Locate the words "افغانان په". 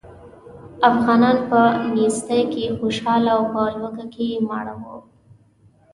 0.91-1.59